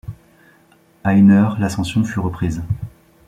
[1.03, 2.63] À une heure, l’ascension fut reprise